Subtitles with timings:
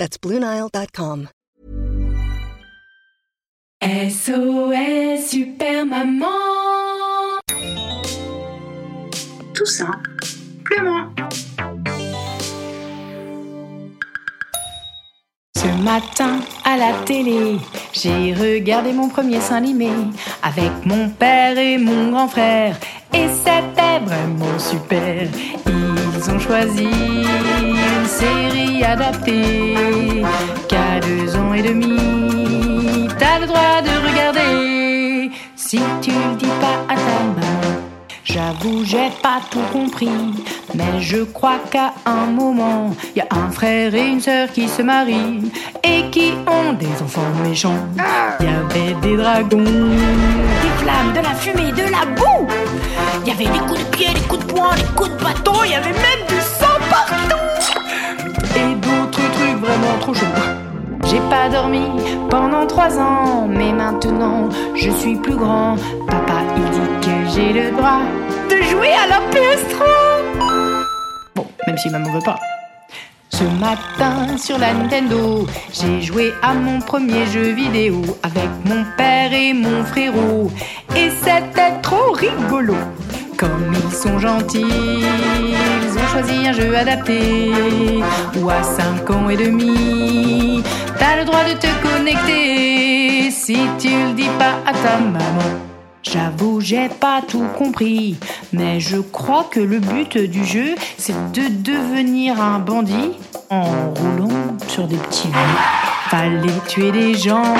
[0.00, 1.28] That's BlueNile.com.
[3.82, 7.36] SOS Super Maman
[9.52, 11.12] Tout simplement.
[15.54, 17.58] Ce matin à la télé,
[17.92, 19.90] j'ai regardé mon premier dessin animé
[20.42, 22.74] avec mon père et mon grand frère.
[23.12, 25.28] Et c'était vraiment super.
[26.22, 29.74] Ils ont choisi une série adaptée
[30.68, 33.08] qu'à deux ans et demi.
[33.18, 37.80] T'as le droit de regarder si tu le dis pas à ta maman.
[38.22, 40.10] J'avoue, j'ai pas tout compris,
[40.74, 44.82] mais je crois qu'à un moment, y a un frère et une sœur qui se
[44.82, 45.50] marient
[45.82, 47.88] et qui ont des enfants méchants.
[48.40, 52.46] Y avait des dragons, des flammes, de la fumée, de la boue.
[53.40, 55.92] Des coups de pied, des coups de poing, des coups de bâton, il y avait
[55.92, 57.38] même du sang partout.
[58.54, 60.26] Et d'autres trucs vraiment trop chauds.
[61.06, 61.86] J'ai pas dormi
[62.28, 65.76] pendant trois ans, mais maintenant je suis plus grand.
[66.06, 68.02] Papa, il dit que j'ai le droit
[68.50, 69.86] de jouer à la PS3.
[71.34, 72.38] Bon, même si maman veut pas.
[73.30, 79.32] Ce matin sur la Nintendo, j'ai joué à mon premier jeu vidéo avec mon père
[79.32, 80.50] et mon frérot.
[80.94, 82.76] Et c'était trop rigolo.
[83.40, 87.50] Comme ils sont gentils, ils ont choisi un jeu adapté.
[88.38, 90.62] Ou à 5 ans et demi,
[90.98, 95.58] t'as le droit de te connecter si tu le dis pas à ta maman.
[96.02, 98.18] J'avoue, j'ai pas tout compris,
[98.52, 103.12] mais je crois que le but du jeu, c'est de devenir un bandit
[103.48, 103.64] en
[103.94, 105.58] roulant sur des petits vieux.
[106.10, 107.54] Fallait tuer des gens,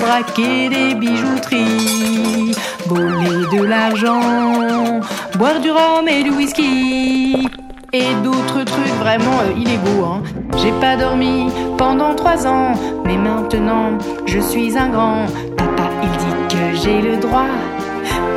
[0.00, 2.54] braquer des bijouteries,
[2.94, 5.00] voler de l'argent,
[5.38, 7.48] boire du rhum et du whisky.
[7.94, 10.04] Et d'autres trucs vraiment euh, illégaux.
[10.04, 10.22] Hein.
[10.56, 12.72] J'ai pas dormi pendant trois ans,
[13.04, 15.26] mais maintenant je suis un grand.
[15.58, 17.52] Papa, il dit que j'ai le droit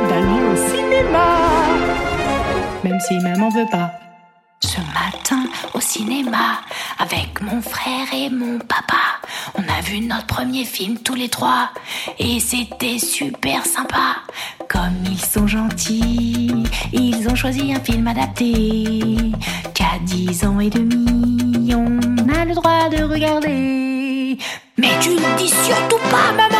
[0.08, 1.26] d'aller au cinéma,
[2.84, 3.92] même si maman veut pas.
[4.60, 6.60] Ce matin au cinéma,
[6.98, 9.15] avec mon frère et mon papa,
[9.54, 11.70] on a vu notre premier film tous les trois
[12.18, 14.16] et c'était super sympa.
[14.68, 19.16] Comme ils sont gentils, ils ont choisi un film adapté
[19.74, 21.98] qu'à 10 ans et demi, on
[22.34, 24.38] a le droit de regarder.
[24.78, 26.55] Mais tu le dis surtout pas, maman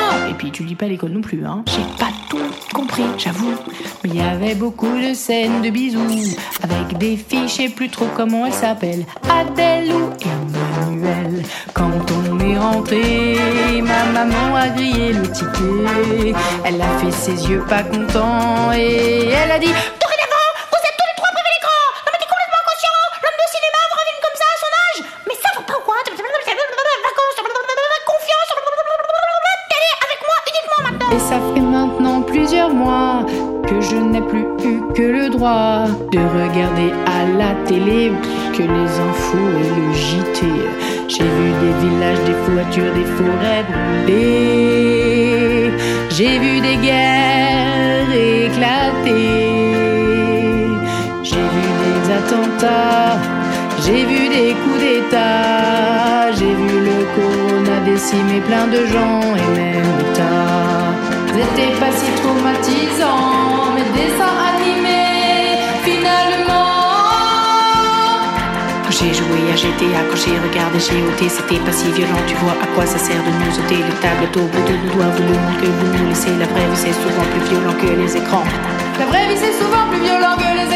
[0.50, 2.38] tu lis pas l'école non plus, hein J'ai pas tout
[2.74, 3.54] compris, j'avoue.
[4.02, 7.88] Mais il y avait beaucoup de scènes de bisous avec des filles, je sais plus
[7.88, 9.04] trop comment elles s'appellent.
[9.28, 11.42] Adèle ou Emmanuel.
[11.74, 13.36] Quand on est rentré,
[13.82, 16.34] ma maman a grillé le ticket.
[16.64, 19.72] Elle a fait ses yeux pas contents et elle a dit
[32.46, 33.26] plusieurs mois
[33.68, 38.12] que je n'ai plus eu que le droit de regarder à la télé
[38.52, 40.40] que les infos et le JT.
[41.08, 45.72] J'ai vu des villages, des voitures, des forêts brûlées.
[46.10, 49.24] J'ai vu des guerres éclater.
[51.24, 53.16] J'ai vu des attentats.
[53.84, 56.30] J'ai vu des coups d'état.
[56.38, 61.05] J'ai vu le corona décimer plein de gens et même l'État.
[61.36, 66.54] C'était pas si traumatisant, mes dessins animés, finalement.
[68.82, 72.22] Quand j'ai joué à GTA, quand j'ai regardé GOT, c'était pas si violent.
[72.26, 74.94] Tu vois à quoi ça sert de nous ôter les tablettes au bout de nos
[74.94, 75.12] doigts.
[75.14, 77.88] Vous le monde que vous nous laissez, la vraie vie c'est souvent plus violent que
[78.00, 78.44] les écrans.
[78.98, 80.75] La vraie vie c'est souvent plus violent que les écrans.